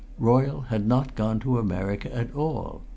[0.17, 2.81] Royle had not gone to America at all.